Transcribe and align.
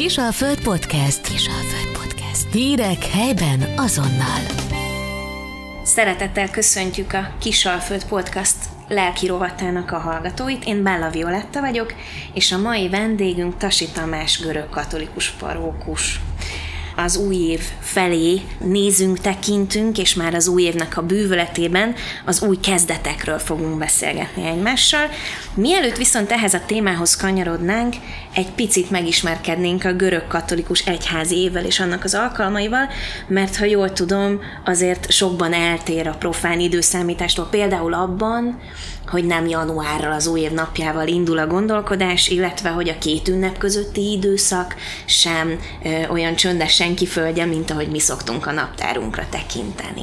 Kisalföld 0.00 0.60
Podcast. 0.62 1.20
Kisalföld 1.20 1.98
Podcast. 1.98 2.52
Hírek 2.52 3.04
helyben 3.04 3.74
azonnal. 3.76 4.40
Szeretettel 5.82 6.50
köszöntjük 6.50 7.12
a 7.12 7.32
Kisalföld 7.40 8.04
Podcast 8.04 8.56
lelki 8.88 9.26
rovatának 9.26 9.92
a 9.92 9.98
hallgatóit. 9.98 10.64
Én 10.64 10.82
Bella 10.82 11.10
Violetta 11.10 11.60
vagyok, 11.60 11.94
és 12.34 12.52
a 12.52 12.58
mai 12.58 12.88
vendégünk 12.88 13.56
Tasi 13.56 13.88
Tamás 13.94 14.40
görög 14.40 14.68
katolikus 14.68 15.30
parókus 15.30 16.20
az 16.96 17.16
új 17.16 17.36
év 17.36 17.60
felé 17.80 18.40
nézünk, 18.58 19.18
tekintünk, 19.18 19.98
és 19.98 20.14
már 20.14 20.34
az 20.34 20.48
új 20.48 20.62
évnek 20.62 20.96
a 20.96 21.02
bűvöletében 21.02 21.94
az 22.24 22.42
új 22.42 22.56
kezdetekről 22.56 23.38
fogunk 23.38 23.78
beszélgetni 23.78 24.46
egymással. 24.46 25.08
Mielőtt 25.54 25.96
viszont 25.96 26.30
ehhez 26.30 26.54
a 26.54 26.62
témához 26.66 27.16
kanyarodnánk, 27.16 27.94
egy 28.34 28.50
picit 28.50 28.90
megismerkednénk 28.90 29.84
a 29.84 29.92
görög 29.92 30.26
katolikus 30.26 30.86
egyházi 30.86 31.36
évvel 31.36 31.64
és 31.64 31.80
annak 31.80 32.04
az 32.04 32.14
alkalmaival, 32.14 32.88
mert 33.26 33.56
ha 33.56 33.64
jól 33.64 33.92
tudom, 33.92 34.40
azért 34.64 35.10
sokban 35.10 35.52
eltér 35.52 36.06
a 36.06 36.16
profán 36.18 36.60
időszámítástól, 36.60 37.48
például 37.50 37.94
abban, 37.94 38.60
hogy 39.06 39.24
nem 39.24 39.46
januárral 39.46 40.12
az 40.12 40.26
új 40.26 40.40
év 40.40 40.50
napjával 40.50 41.06
indul 41.06 41.38
a 41.38 41.46
gondolkodás, 41.46 42.28
illetve 42.28 42.68
hogy 42.68 42.88
a 42.88 42.98
két 42.98 43.28
ünnep 43.28 43.58
közötti 43.58 44.10
időszak 44.10 44.74
sem 45.04 45.60
ö, 45.84 46.06
olyan 46.08 46.34
csöndesen 46.34 46.94
kiföldje, 46.94 47.44
mint 47.44 47.70
ahogy 47.70 47.88
mi 47.88 47.98
szoktunk 47.98 48.46
a 48.46 48.52
naptárunkra 48.52 49.26
tekinteni. 49.30 50.02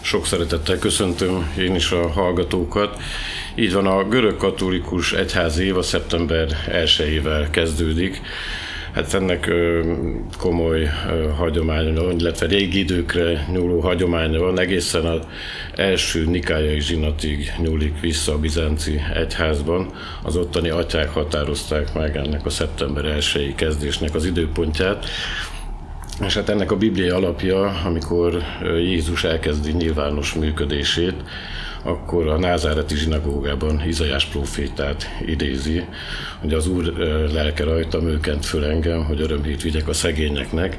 Sok 0.00 0.26
szeretettel 0.26 0.78
köszöntöm 0.78 1.52
én 1.58 1.74
is 1.74 1.90
a 1.90 2.08
hallgatókat. 2.08 3.00
Így 3.56 3.72
van, 3.72 3.86
a 3.86 4.08
görög 4.08 4.36
katolikus 4.36 5.12
egyház 5.12 5.58
év 5.58 5.76
a 5.76 5.82
szeptember 5.82 6.48
1-ével 6.68 7.46
kezdődik. 7.50 8.20
Hát 8.92 9.14
ennek 9.14 9.50
komoly 10.38 10.90
hagyománya 11.36 12.02
van, 12.02 12.18
illetve 12.18 12.46
régi 12.46 12.78
időkre 12.78 13.46
nyúló 13.52 13.80
hagyománya 13.80 14.38
van, 14.38 14.58
egészen 14.58 15.04
az 15.04 15.20
első 15.74 16.24
nikájai 16.24 16.80
zsinatig 16.80 17.52
nyúlik 17.58 18.00
vissza 18.00 18.32
a 18.32 18.38
bizánci 18.38 19.00
egyházban. 19.14 19.90
Az 20.22 20.36
ottani 20.36 20.68
atyák 20.68 21.08
határozták 21.08 21.94
meg 21.94 22.16
ennek 22.16 22.46
a 22.46 22.50
szeptember 22.50 23.04
1 23.04 23.54
kezdésnek 23.54 24.14
az 24.14 24.24
időpontját. 24.24 25.06
És 26.26 26.34
hát 26.34 26.48
ennek 26.48 26.72
a 26.72 26.76
bibliai 26.76 27.08
alapja, 27.08 27.80
amikor 27.84 28.42
Jézus 28.62 29.24
elkezdi 29.24 29.72
nyilvános 29.72 30.34
működését, 30.34 31.14
akkor 31.84 32.28
a 32.28 32.38
názáreti 32.38 32.96
zsinagógában 32.96 33.82
Izajás 33.86 34.24
profétát 34.24 35.08
idézi, 35.26 35.84
hogy 36.40 36.52
az 36.52 36.66
Úr 36.66 36.84
lelke 37.32 37.64
rajtam, 37.64 38.06
ő 38.06 38.20
kent 38.20 38.46
föl 38.46 38.64
engem, 38.64 39.04
hogy 39.04 39.20
örömhét 39.20 39.62
vigyek 39.62 39.88
a 39.88 39.92
szegényeknek, 39.92 40.76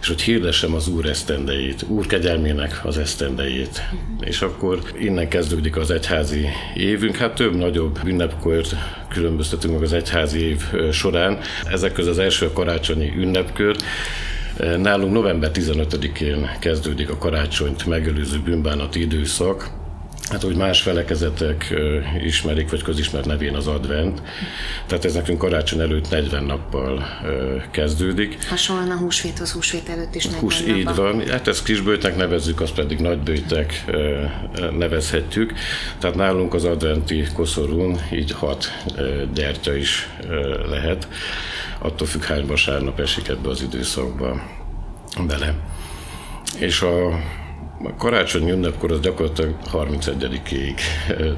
és 0.00 0.08
hogy 0.08 0.22
hirdessem 0.22 0.74
az 0.74 0.88
Úr 0.88 1.06
esztendejét, 1.06 1.84
Úr 1.88 2.06
kegyelmének 2.06 2.80
az 2.84 2.98
esztendejét. 2.98 3.82
És 4.20 4.42
akkor 4.42 4.78
innen 4.98 5.28
kezdődik 5.28 5.76
az 5.76 5.90
egyházi 5.90 6.46
évünk, 6.74 7.16
hát 7.16 7.34
több 7.34 7.54
nagyobb 7.54 7.98
ünnepkört 8.04 8.74
különböztetünk 9.08 9.74
meg 9.74 9.82
az 9.82 9.92
egyházi 9.92 10.40
év 10.40 10.62
során. 10.92 11.38
Ezek 11.64 11.92
közül 11.92 12.10
az 12.10 12.18
első 12.18 12.46
a 12.46 12.52
karácsonyi 12.52 13.12
ünnepkör, 13.16 13.76
Nálunk 14.78 15.12
november 15.12 15.50
15-én 15.54 16.50
kezdődik 16.60 17.10
a 17.10 17.16
karácsonyt 17.16 17.86
megelőző 17.86 18.40
bűnbánati 18.44 19.00
időszak, 19.00 19.70
Hát, 20.30 20.42
hogy 20.42 20.56
más 20.56 20.80
felekezetek 20.80 21.74
ismerik, 22.24 22.70
vagy 22.70 22.82
közismert 22.82 23.26
nevén 23.26 23.54
az 23.54 23.66
advent. 23.66 24.22
Tehát 24.86 25.04
ez 25.04 25.14
nekünk 25.14 25.38
karácsony 25.38 25.80
előtt 25.80 26.10
40 26.10 26.44
nappal 26.44 27.06
kezdődik. 27.70 28.48
Hasonlóan 28.48 28.90
a 28.90 28.96
húsvéthoz, 28.96 29.52
húsvét 29.52 29.88
előtt 29.88 30.14
is 30.14 30.24
40 30.24 30.40
Hús, 30.40 30.60
nappa. 30.60 30.76
Így 30.76 30.94
van. 30.94 31.28
Hát 31.28 31.48
ezt 31.48 31.64
kisbőjtnek 31.64 32.16
nevezzük, 32.16 32.60
azt 32.60 32.74
pedig 32.74 32.98
nagybőjtek 32.98 33.84
nevezhetjük. 34.78 35.52
Tehát 35.98 36.16
nálunk 36.16 36.54
az 36.54 36.64
adventi 36.64 37.26
koszorún 37.34 38.00
így 38.12 38.30
hat 38.30 38.72
gyertya 39.34 39.74
is 39.74 40.08
lehet. 40.68 41.08
Attól 41.78 42.06
függ, 42.06 42.22
hány 42.22 42.46
vasárnap 42.46 43.00
esik 43.00 43.28
ebbe 43.28 43.48
az 43.48 43.62
időszakba 43.62 44.42
bele. 45.26 45.54
És 46.58 46.80
a 46.80 47.20
karácsony 47.98 48.48
ünnepkor 48.48 48.92
az 48.92 49.00
gyakorlatilag 49.00 49.54
31-ig 49.72 50.80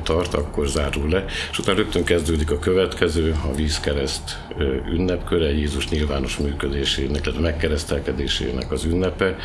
tart, 0.02 0.34
akkor 0.34 0.66
zárul 0.66 1.08
le, 1.08 1.24
és 1.50 1.58
utána 1.58 1.78
rögtön 1.78 2.04
kezdődik 2.04 2.50
a 2.50 2.58
következő, 2.58 3.34
a 3.44 3.54
vízkereszt 3.54 4.38
ünnepköre, 4.92 5.52
Jézus 5.52 5.88
nyilvános 5.88 6.36
működésének, 6.36 7.20
tehát 7.20 7.40
megkeresztelkedésének 7.40 8.72
az 8.72 8.84
ünnepe, 8.84 9.36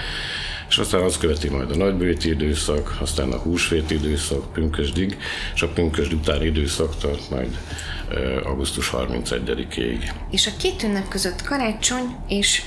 és 0.69 0.78
aztán 0.78 1.01
azt 1.01 1.19
követi 1.19 1.50
majd 1.50 1.72
a 1.72 1.75
nagybőti 1.75 2.29
időszak, 2.29 2.97
aztán 3.00 3.31
a 3.31 3.38
húsvét 3.38 3.91
időszak, 3.91 4.53
pünkösdig, 4.53 5.18
és 5.53 5.62
a 5.62 5.68
pünkösd 5.68 6.13
utáni 6.13 6.45
időszak 6.45 6.97
tart 6.97 7.29
majd 7.29 7.57
augusztus 8.44 8.92
31-ig. 8.94 10.12
És 10.32 10.48
a 10.48 10.52
két 10.60 10.84
ünnep 10.84 11.08
között 11.08 11.42
karácsony 11.42 12.16
és 12.28 12.64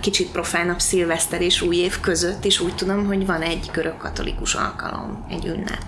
kicsit 0.00 0.30
profánabb 0.30 0.78
szilveszter 0.78 1.40
és 1.40 1.62
új 1.62 1.76
év 1.76 2.00
között 2.00 2.44
is 2.44 2.60
úgy 2.60 2.74
tudom, 2.74 3.06
hogy 3.06 3.26
van 3.26 3.42
egy 3.42 3.70
görög 3.72 3.96
katolikus 3.96 4.54
alkalom, 4.54 5.26
egy 5.30 5.46
ünnep. 5.46 5.82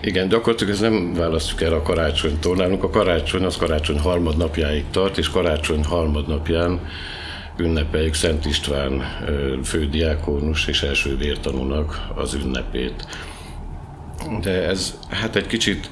Igen, 0.00 0.28
gyakorlatilag 0.28 0.72
ez 0.72 0.80
nem 0.80 1.14
választjuk 1.14 1.62
el 1.62 1.72
a 1.72 1.82
karácsonytól. 1.82 2.56
Nálunk 2.56 2.82
a 2.82 2.90
karácsony 2.90 3.44
az 3.44 3.56
karácsony 3.56 3.98
harmadnapjáig 3.98 4.84
tart, 4.90 5.18
és 5.18 5.30
karácsony 5.30 5.84
harmadnapján 5.84 6.80
ünnepeljük 7.56 8.14
Szent 8.14 8.46
István 8.46 9.02
fődiákónus 9.64 10.66
és 10.66 10.82
első 10.82 11.16
vértanúnak 11.16 12.08
az 12.14 12.34
ünnepét. 12.34 13.06
De 14.40 14.68
ez 14.68 14.98
hát 15.08 15.36
egy 15.36 15.46
kicsit 15.46 15.90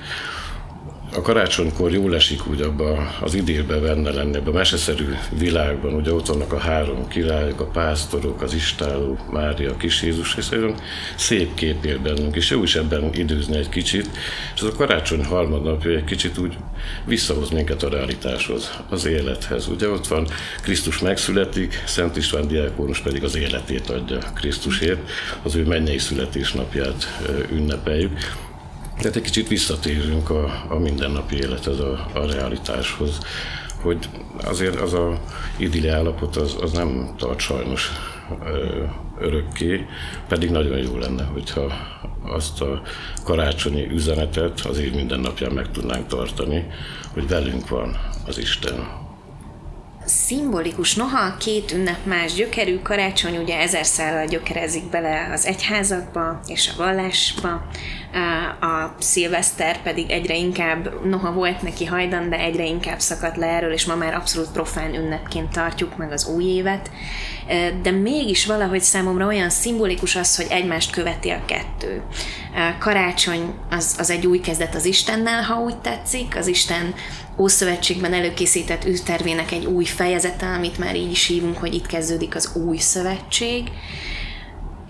a 1.14 1.20
karácsonykor 1.20 1.92
jól 1.92 2.14
esik 2.14 2.46
úgy 2.46 2.60
abba 2.60 3.14
az 3.20 3.34
idélbe 3.34 3.76
benne 3.76 4.10
lenni, 4.10 4.36
ebbe 4.36 4.50
a 4.50 4.52
meseszerű 4.52 5.14
világban, 5.38 5.94
ugye 5.94 6.12
ott 6.12 6.26
vannak 6.26 6.52
a 6.52 6.58
három 6.58 7.08
királyok, 7.08 7.60
a 7.60 7.64
pásztorok, 7.64 8.42
az 8.42 8.54
istáló, 8.54 9.18
Mária, 9.30 9.76
kis 9.76 10.02
Jézus, 10.02 10.34
és 10.34 10.48
egy 10.50 10.74
szép 11.16 11.54
kép 11.54 11.84
él 11.84 11.98
bennünk, 11.98 12.36
és 12.36 12.50
jó 12.50 12.62
is 12.62 12.74
ebben 12.74 13.10
időzni 13.14 13.56
egy 13.56 13.68
kicsit, 13.68 14.10
és 14.54 14.60
az 14.60 14.66
a 14.66 14.72
karácsony 14.76 15.24
harmadnapja 15.24 15.90
egy 15.90 16.04
kicsit 16.04 16.38
úgy 16.38 16.56
visszahoz 17.04 17.50
minket 17.50 17.82
a 17.82 17.88
realitáshoz, 17.88 18.70
az 18.88 19.04
élethez. 19.04 19.66
Ugye 19.68 19.88
ott 19.88 20.06
van 20.06 20.26
Krisztus 20.62 20.98
megszületik, 20.98 21.82
Szent 21.86 22.16
István 22.16 22.48
diákónus 22.48 23.00
pedig 23.00 23.24
az 23.24 23.36
életét 23.36 23.90
adja 23.90 24.18
Krisztusért, 24.34 25.10
az 25.42 25.54
ő 25.54 25.64
mennyei 25.64 25.98
születésnapját 25.98 27.20
ünnepeljük. 27.52 28.18
Tehát 29.00 29.16
egy 29.16 29.22
kicsit 29.22 29.48
visszatérünk 29.48 30.30
a, 30.30 30.64
a 30.68 30.78
mindennapi 30.78 31.36
élethez, 31.36 31.78
a, 31.78 32.10
a 32.14 32.26
realitáshoz, 32.26 33.18
hogy 33.82 34.08
azért 34.44 34.80
az 34.80 34.92
a 34.92 35.20
idilli 35.56 35.88
állapot 35.88 36.36
az, 36.36 36.56
az 36.60 36.72
nem 36.72 37.14
tart 37.18 37.38
sajnos 37.38 37.90
örökké, 39.18 39.86
pedig 40.28 40.50
nagyon 40.50 40.78
jó 40.78 40.98
lenne, 40.98 41.24
hogyha 41.24 41.72
azt 42.22 42.60
a 42.60 42.82
karácsonyi 43.24 43.90
üzenetet 43.90 44.60
az 44.60 44.78
év 44.78 44.94
minden 44.94 45.20
meg 45.52 45.70
tudnánk 45.70 46.06
tartani, 46.06 46.66
hogy 47.12 47.28
velünk 47.28 47.68
van 47.68 47.96
az 48.26 48.38
Isten, 48.38 48.99
szimbolikus, 50.30 50.94
noha 50.94 51.36
két 51.36 51.72
ünnep 51.72 52.04
más 52.04 52.34
gyökerű, 52.34 52.78
karácsony 52.82 53.36
ugye 53.36 53.58
ezer 53.58 53.86
szállal 53.86 54.26
gyökerezik 54.26 54.84
bele 54.90 55.28
az 55.32 55.46
egyházakba 55.46 56.40
és 56.46 56.68
a 56.68 56.82
vallásba, 56.82 57.48
a 58.60 58.94
szilveszter 58.98 59.82
pedig 59.82 60.10
egyre 60.10 60.36
inkább, 60.36 61.04
noha 61.04 61.32
volt 61.32 61.62
neki 61.62 61.84
hajdan, 61.84 62.28
de 62.28 62.38
egyre 62.38 62.64
inkább 62.64 63.00
szakadt 63.00 63.36
le 63.36 63.46
erről, 63.46 63.72
és 63.72 63.86
ma 63.86 63.94
már 63.94 64.14
abszolút 64.14 64.50
profán 64.50 64.94
ünnepként 64.94 65.52
tartjuk 65.52 65.96
meg 65.96 66.12
az 66.12 66.26
új 66.26 66.44
évet, 66.44 66.90
de 67.82 67.90
mégis 67.90 68.46
valahogy 68.46 68.80
számomra 68.80 69.26
olyan 69.26 69.50
szimbolikus 69.50 70.16
az, 70.16 70.36
hogy 70.36 70.46
egymást 70.50 70.90
követi 70.90 71.30
a 71.30 71.44
kettő. 71.44 72.02
Karácsony 72.78 73.54
az, 73.70 73.94
az 73.98 74.10
egy 74.10 74.26
új 74.26 74.40
kezdet 74.40 74.74
az 74.74 74.84
Istennel, 74.84 75.42
ha 75.42 75.60
úgy 75.60 75.76
tetszik, 75.76 76.36
az 76.36 76.46
Isten 76.46 76.94
Ószövetségben 77.38 78.12
előkészített 78.12 78.86
űrtervének 78.86 79.52
egy 79.52 79.64
új 79.64 79.84
fejezete, 79.84 80.46
amit 80.46 80.78
már 80.78 80.96
így 80.96 81.10
is 81.10 81.26
hívunk, 81.26 81.58
hogy 81.58 81.74
itt 81.74 81.86
kezdődik 81.86 82.34
az 82.34 82.54
új 82.54 82.76
szövetség, 82.76 83.68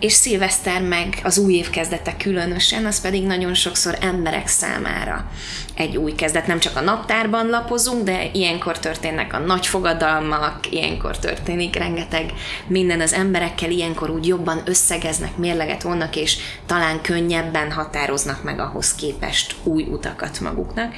és 0.01 0.13
szilveszter 0.13 0.83
meg 0.83 1.21
az 1.23 1.39
új 1.39 1.55
év 1.55 1.71
kezdete 1.71 2.17
különösen, 2.17 2.87
az 2.87 3.01
pedig 3.01 3.23
nagyon 3.23 3.55
sokszor 3.55 3.99
emberek 4.01 4.47
számára 4.47 5.31
egy 5.75 5.97
új 5.97 6.13
kezdet. 6.15 6.47
Nem 6.47 6.59
csak 6.59 6.77
a 6.77 6.81
naptárban 6.81 7.47
lapozunk, 7.47 8.05
de 8.05 8.31
ilyenkor 8.33 8.79
történnek 8.79 9.33
a 9.33 9.39
nagy 9.39 9.67
fogadalmak, 9.67 10.71
ilyenkor 10.71 11.19
történik 11.19 11.77
rengeteg 11.77 12.33
minden 12.67 13.01
az 13.01 13.13
emberekkel, 13.13 13.71
ilyenkor 13.71 14.11
úgy 14.11 14.27
jobban 14.27 14.63
összegeznek, 14.65 15.37
mérleget 15.37 15.83
vonnak, 15.83 16.17
és 16.17 16.37
talán 16.67 17.01
könnyebben 17.01 17.73
határoznak 17.73 18.43
meg 18.43 18.59
ahhoz 18.59 18.95
képest 18.95 19.55
új 19.63 19.83
utakat 19.83 20.41
maguknak. 20.41 20.95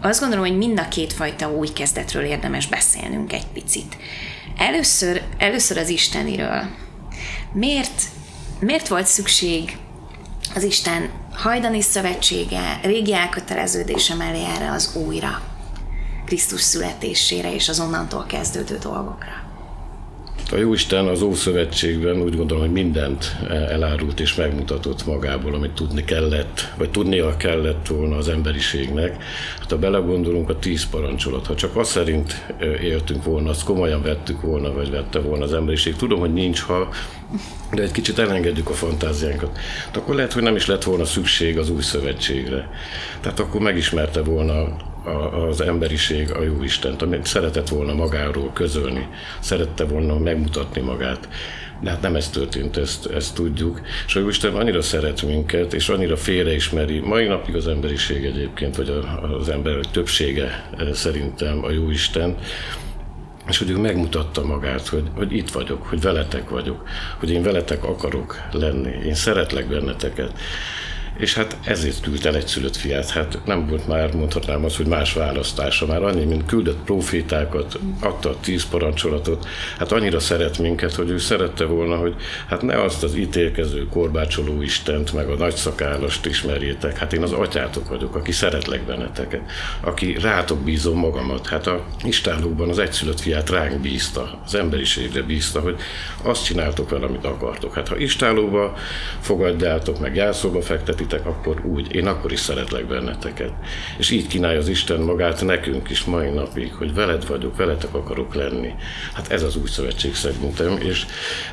Azt 0.00 0.20
gondolom, 0.20 0.44
hogy 0.46 0.56
mind 0.56 0.78
a 0.78 0.88
két 0.88 1.12
fajta 1.12 1.50
új 1.50 1.68
kezdetről 1.68 2.24
érdemes 2.24 2.66
beszélnünk 2.66 3.32
egy 3.32 3.46
picit. 3.52 3.96
Először, 4.56 5.22
először 5.38 5.76
az 5.76 5.88
Isteniről. 5.88 6.64
Miért, 7.52 8.02
miért 8.64 8.88
volt 8.88 9.06
szükség 9.06 9.76
az 10.54 10.62
Isten 10.62 11.10
hajdani 11.32 11.80
szövetsége, 11.80 12.80
régi 12.82 13.14
elköteleződése 13.14 14.14
mellé 14.14 14.44
erre 14.44 14.70
az 14.70 14.96
újra, 14.96 15.42
Krisztus 16.24 16.60
születésére 16.60 17.54
és 17.54 17.68
az 17.68 17.80
onnantól 17.80 18.24
kezdődő 18.26 18.78
dolgokra? 18.78 19.41
A 20.52 20.56
Jóisten 20.56 21.06
az 21.06 21.22
Ószövetségben 21.22 22.22
úgy 22.22 22.36
gondolom, 22.36 22.62
hogy 22.62 22.72
mindent 22.72 23.36
elárult 23.48 24.20
és 24.20 24.34
megmutatott 24.34 25.06
magából, 25.06 25.54
amit 25.54 25.70
tudni 25.70 26.04
kellett, 26.04 26.72
vagy 26.76 26.90
tudnia 26.90 27.36
kellett 27.36 27.86
volna 27.86 28.16
az 28.16 28.28
emberiségnek. 28.28 29.22
Hát 29.58 29.70
ha 29.70 29.78
belegondolunk, 29.78 30.48
a 30.48 30.58
tíz 30.58 30.88
parancsolat, 30.88 31.46
ha 31.46 31.54
csak 31.54 31.76
azt 31.76 31.90
szerint 31.90 32.46
éltünk 32.82 33.24
volna, 33.24 33.50
azt 33.50 33.64
komolyan 33.64 34.02
vettük 34.02 34.40
volna, 34.40 34.72
vagy 34.72 34.90
vette 34.90 35.18
volna 35.18 35.44
az 35.44 35.52
emberiség. 35.52 35.96
Tudom, 35.96 36.20
hogy 36.20 36.32
nincs, 36.32 36.60
ha 36.60 36.88
de 37.74 37.82
egy 37.82 37.92
kicsit 37.92 38.18
elengedjük 38.18 38.70
a 38.70 38.74
fantáziánkat. 38.74 39.58
De 39.92 39.98
akkor 39.98 40.14
lehet, 40.14 40.32
hogy 40.32 40.42
nem 40.42 40.56
is 40.56 40.66
lett 40.66 40.84
volna 40.84 41.04
szükség 41.04 41.58
az 41.58 41.70
új 41.70 41.82
szövetségre. 41.82 42.70
Tehát 43.20 43.40
akkor 43.40 43.60
megismerte 43.60 44.22
volna 44.22 44.76
az 45.48 45.60
emberiség 45.60 46.30
a 46.30 46.42
jó 46.42 46.62
Istent, 46.62 47.02
amit 47.02 47.26
szeretett 47.26 47.68
volna 47.68 47.94
magáról 47.94 48.50
közölni, 48.52 49.08
szerette 49.40 49.84
volna 49.84 50.18
megmutatni 50.18 50.80
magát. 50.80 51.28
De 51.80 51.90
hát 51.90 52.02
nem 52.02 52.14
ez 52.14 52.28
történt, 52.28 52.76
ezt, 52.76 53.06
ezt 53.06 53.34
tudjuk. 53.34 53.80
És 54.06 54.16
a 54.16 54.20
Isten 54.28 54.54
annyira 54.54 54.82
szeret 54.82 55.22
minket, 55.22 55.74
és 55.74 55.88
annyira 55.88 56.16
félreismeri, 56.16 56.98
mai 56.98 57.26
napig 57.26 57.54
az 57.54 57.66
emberiség 57.68 58.24
egyébként, 58.24 58.76
vagy 58.76 59.04
az 59.38 59.48
ember 59.48 59.74
többsége 59.90 60.68
eh, 60.76 60.92
szerintem 60.92 61.64
a 61.64 61.70
jó 61.70 61.90
Isten, 61.90 62.36
és 63.48 63.58
hogy 63.58 63.70
ő 63.70 63.76
megmutatta 63.76 64.44
magát, 64.44 64.88
hogy, 64.88 65.04
hogy 65.14 65.32
itt 65.32 65.50
vagyok, 65.50 65.82
hogy 65.82 66.00
veletek 66.00 66.48
vagyok, 66.48 66.88
hogy 67.18 67.30
én 67.30 67.42
veletek 67.42 67.84
akarok 67.84 68.40
lenni, 68.52 69.06
én 69.06 69.14
szeretlek 69.14 69.68
benneteket. 69.68 70.32
És 71.18 71.34
hát 71.34 71.56
ezért 71.64 72.00
küldte 72.00 72.28
el 72.28 72.36
egy 72.36 72.46
szülött 72.46 72.76
fiát. 72.76 73.10
Hát 73.10 73.38
nem 73.44 73.66
volt 73.66 73.86
már, 73.86 74.14
mondhatnám 74.14 74.64
azt, 74.64 74.76
hogy 74.76 74.86
más 74.86 75.12
választása. 75.12 75.86
Már 75.86 76.02
annyi, 76.02 76.24
mint 76.24 76.46
küldött 76.46 76.84
profétákat, 76.84 77.78
adta 78.00 78.28
a 78.28 78.36
tíz 78.40 78.68
parancsolatot. 78.68 79.46
Hát 79.78 79.92
annyira 79.92 80.20
szeret 80.20 80.58
minket, 80.58 80.94
hogy 80.94 81.10
ő 81.10 81.18
szerette 81.18 81.64
volna, 81.64 81.96
hogy 81.96 82.14
hát 82.46 82.62
ne 82.62 82.82
azt 82.82 83.02
az 83.02 83.14
ítélkező, 83.14 83.86
korbácsoló 83.88 84.62
Istent, 84.62 85.12
meg 85.12 85.28
a 85.28 85.34
nagyszakállast 85.34 86.26
ismerjétek. 86.26 86.98
Hát 86.98 87.12
én 87.12 87.22
az 87.22 87.32
atyátok 87.32 87.88
vagyok, 87.88 88.14
aki 88.14 88.32
szeretlek 88.32 88.82
benneteket, 88.82 89.40
aki 89.80 90.16
rátok 90.20 90.58
bízom 90.58 90.98
magamat. 90.98 91.46
Hát 91.46 91.66
a 91.66 91.84
istálóban 92.04 92.68
az 92.68 92.78
egyszülött 92.78 93.20
fiát 93.20 93.50
ránk 93.50 93.80
bízta, 93.80 94.40
az 94.44 94.54
emberiségre 94.54 95.22
bízta, 95.22 95.60
hogy 95.60 95.76
azt 96.22 96.44
csináltok 96.44 96.90
vele, 96.90 97.06
amit 97.06 97.24
akartok. 97.24 97.74
Hát 97.74 97.88
ha 97.88 97.96
istálóba 97.96 98.76
fogadjátok, 99.20 100.00
meg 100.00 100.14
jászóba 100.14 100.62
fektet, 100.62 101.00
szeretitek, 101.02 101.26
akkor 101.26 101.66
úgy, 101.66 101.94
én 101.94 102.06
akkor 102.06 102.32
is 102.32 102.40
szeretlek 102.40 102.86
benneteket. 102.86 103.52
És 103.98 104.10
így 104.10 104.26
kínálja 104.26 104.58
az 104.58 104.68
Isten 104.68 105.00
magát 105.00 105.44
nekünk 105.44 105.90
is 105.90 106.04
mai 106.04 106.30
napig, 106.30 106.72
hogy 106.72 106.94
veled 106.94 107.26
vagyok, 107.26 107.56
veletek 107.56 107.94
akarok 107.94 108.34
lenni. 108.34 108.74
Hát 109.14 109.30
ez 109.30 109.42
az 109.42 109.56
új 109.56 109.68
szövetség 109.68 110.14
szerintem, 110.14 110.78
és 110.80 111.06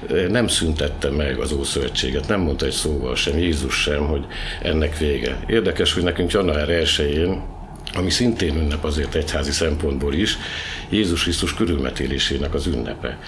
e, 0.10 0.28
nem 0.28 0.48
szüntette 0.48 1.10
meg 1.10 1.38
az 1.40 1.51
Ószövetséget, 1.51 2.28
nem 2.28 2.40
mondta 2.40 2.66
egy 2.66 2.72
szóval 2.72 3.16
sem, 3.16 3.38
Jézus 3.38 3.81
sem, 3.81 4.06
hogy 4.06 4.25
ennek 4.62 4.98
vége. 4.98 5.40
Érdekes, 5.48 5.94
hogy 5.94 6.04
nekünk 6.04 6.31
január 6.31 6.69
1 6.69 7.30
ami 7.94 8.10
szintén 8.10 8.56
ünnep 8.56 8.84
azért 8.84 9.16
egyházi 9.16 9.52
szempontból 9.52 10.13
is, 10.13 10.38
Jézus 10.90 11.24
Krisztus 11.24 11.54
körülmetélésének 11.54 12.54
az 12.54 12.68
ünnepe. 12.68 13.19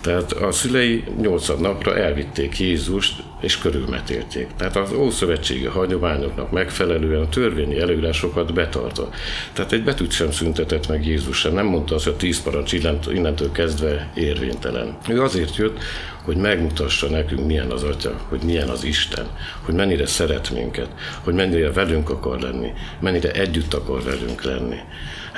Tehát 0.00 0.32
a 0.32 0.52
szülei 0.52 1.04
nyolcad 1.20 1.60
napra 1.60 1.96
elvitték 1.96 2.58
Jézust, 2.58 3.22
és 3.40 3.58
körülmetélték. 3.58 4.48
Tehát 4.56 4.76
az 4.76 4.92
ószövetségi 4.92 5.64
hagyományoknak 5.64 6.50
megfelelően 6.50 7.20
a 7.20 7.28
törvényi 7.28 7.78
előírásokat 7.78 8.54
betartva. 8.54 9.08
Tehát 9.52 9.72
egy 9.72 9.84
betűt 9.84 10.12
sem 10.12 10.30
szüntetett 10.30 10.88
meg 10.88 11.06
Jézus 11.06 11.38
sem. 11.38 11.52
Nem 11.52 11.66
mondta 11.66 11.94
azt, 11.94 12.04
hogy 12.04 12.12
a 12.12 12.16
tíz 12.16 12.42
parancs 12.42 12.72
innentől 12.72 13.52
kezdve 13.52 14.10
érvénytelen. 14.14 14.96
Ő 15.08 15.22
azért 15.22 15.56
jött, 15.56 15.78
hogy 16.24 16.36
megmutassa 16.36 17.08
nekünk, 17.08 17.46
milyen 17.46 17.70
az 17.70 17.82
Atya, 17.82 18.20
hogy 18.28 18.42
milyen 18.42 18.68
az 18.68 18.84
Isten, 18.84 19.26
hogy 19.62 19.74
mennyire 19.74 20.06
szeret 20.06 20.50
minket, 20.50 20.88
hogy 21.20 21.34
mennyire 21.34 21.72
velünk 21.72 22.10
akar 22.10 22.40
lenni, 22.40 22.72
mennyire 23.00 23.30
együtt 23.30 23.74
akar 23.74 24.02
velünk 24.02 24.42
lenni. 24.42 24.76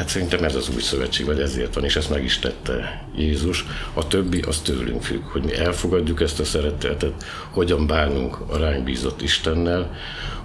Hát 0.02 0.10
szerintem 0.10 0.44
ez 0.44 0.54
az 0.54 0.68
új 0.74 0.80
szövetség, 0.80 1.26
vagy 1.26 1.40
ezért 1.40 1.74
van, 1.74 1.84
és 1.84 1.96
ezt 1.96 2.10
meg 2.10 2.24
is 2.24 2.38
tette 2.38 3.04
Jézus. 3.16 3.64
A 3.94 4.06
többi 4.06 4.40
az 4.40 4.60
tőlünk 4.60 5.02
függ, 5.02 5.22
hogy 5.22 5.42
mi 5.42 5.54
elfogadjuk 5.54 6.20
ezt 6.20 6.40
a 6.40 6.44
szeretetet, 6.44 7.24
hogyan 7.50 7.86
bánunk 7.86 8.40
a 8.50 8.56
ránk 8.56 8.84
bízott 8.84 9.22
Istennel, 9.22 9.96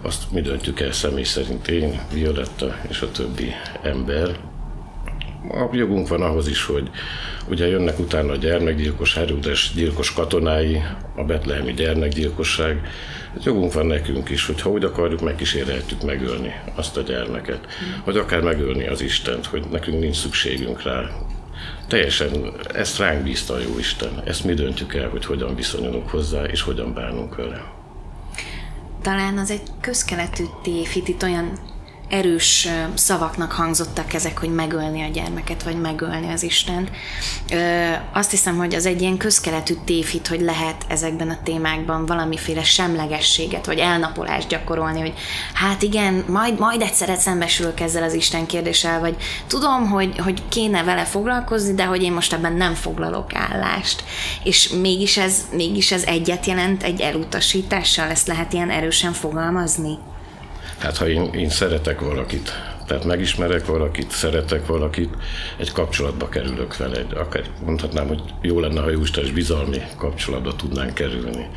azt 0.01 0.31
mi 0.31 0.41
döntjük 0.41 0.79
el 0.79 0.91
személy 0.91 1.23
szerint 1.23 1.67
én, 1.67 2.01
Violetta 2.13 2.75
és 2.89 3.01
a 3.01 3.11
többi 3.11 3.51
ember. 3.81 4.39
A 5.49 5.69
jogunk 5.71 6.07
van 6.07 6.21
ahhoz 6.21 6.47
is, 6.47 6.65
hogy 6.65 6.89
ugye 7.49 7.67
jönnek 7.67 7.99
utána 7.99 8.31
a 8.31 8.35
gyermekgyilkos, 8.35 9.13
Herodes 9.13 9.71
gyilkos 9.75 10.13
katonái, 10.13 10.81
a 11.15 11.23
betlehemi 11.23 11.73
gyermekgyilkosság, 11.73 12.87
jogunk 13.43 13.73
van 13.73 13.85
nekünk 13.85 14.29
is, 14.29 14.45
hogy 14.45 14.61
ha 14.61 14.69
úgy 14.69 14.83
akarjuk, 14.83 15.21
megkísérhetjük 15.21 16.03
megölni 16.03 16.53
azt 16.75 16.97
a 16.97 17.01
gyermeket, 17.01 17.67
vagy 18.05 18.17
akár 18.17 18.41
megölni 18.41 18.87
az 18.87 19.01
Istent, 19.01 19.45
hogy 19.45 19.63
nekünk 19.71 19.99
nincs 19.99 20.15
szükségünk 20.15 20.83
rá. 20.83 21.09
Teljesen 21.87 22.53
ezt 22.73 22.97
ránk 22.97 23.23
bízta 23.23 23.53
a 23.53 23.59
jó 23.59 23.77
Isten. 23.79 24.21
Ezt 24.25 24.43
mi 24.43 24.53
döntjük 24.53 24.93
el, 24.95 25.09
hogy 25.09 25.25
hogyan 25.25 25.55
viszonyulunk 25.55 26.09
hozzá, 26.09 26.43
és 26.43 26.61
hogyan 26.61 26.93
bánunk 26.93 27.35
vele. 27.35 27.75
Talán 29.01 29.37
az 29.37 29.51
egy 29.51 29.61
közkeletű 29.81 30.43
tévhit, 30.63 31.07
itt 31.07 31.23
olyan 31.23 31.56
erős 32.09 32.67
szavaknak 32.93 33.51
hangzottak 33.51 34.13
ezek, 34.13 34.39
hogy 34.39 34.53
megölni 34.53 35.03
a 35.03 35.09
gyermeket, 35.09 35.63
vagy 35.63 35.81
megölni 35.81 36.31
az 36.31 36.43
Istent. 36.43 36.91
Azt 38.13 38.31
hiszem, 38.31 38.57
hogy 38.57 38.75
az 38.75 38.85
egy 38.85 39.01
ilyen 39.01 39.17
közkeletű 39.17 39.73
tévhit, 39.85 40.27
hogy 40.27 40.41
lehet 40.41 40.85
ezekben 40.87 41.29
a 41.29 41.37
témákban 41.43 42.05
valamiféle 42.05 42.63
semlegességet, 42.63 43.65
vagy 43.65 43.79
elnapolást 43.79 44.47
gyakorolni, 44.47 44.99
hogy 44.99 45.13
hát 45.53 45.81
igen, 45.81 46.23
majd, 46.27 46.59
majd 46.59 46.81
egyszer 46.81 47.17
szembesülök 47.17 47.79
ezzel 47.79 48.03
az 48.03 48.13
Isten 48.13 48.45
kérdéssel, 48.45 48.99
vagy 48.99 49.15
tudom, 49.47 49.89
hogy, 49.89 50.17
hogy 50.17 50.41
kéne 50.49 50.83
vele 50.83 51.05
foglalkozni, 51.05 51.73
de 51.73 51.85
hogy 51.85 52.03
én 52.03 52.11
most 52.11 52.33
ebben 52.33 52.53
nem 52.53 52.73
foglalok 52.73 53.35
állást. 53.35 54.03
És 54.43 54.69
mégis 54.69 55.17
ez, 55.17 55.41
mégis 55.51 55.91
ez 55.91 56.03
egyet 56.03 56.45
jelent 56.45 56.83
egy 56.83 57.01
elutasítással, 57.01 58.09
ezt 58.09 58.27
lehet 58.27 58.53
ilyen 58.53 58.69
erősen 58.69 59.13
fogalmazni? 59.13 59.97
Hát 60.77 60.97
ha 60.97 61.07
én, 61.07 61.33
én 61.33 61.49
szeretek 61.49 61.99
valakit, 61.99 62.51
tehát 62.85 63.03
megismerek 63.03 63.65
valakit, 63.65 64.11
szeretek 64.11 64.65
valakit, 64.65 65.15
egy 65.57 65.71
kapcsolatba 65.71 66.29
kerülök 66.29 66.77
vele. 66.77 67.05
Akár 67.15 67.43
mondhatnám, 67.65 68.07
hogy 68.07 68.21
jó 68.41 68.59
lenne, 68.59 68.81
ha 68.81 68.89
Jóisten 68.89 69.23
is 69.23 69.31
bizalmi 69.31 69.81
kapcsolatba 69.97 70.55
tudnánk 70.55 70.93
kerülni. 70.93 71.49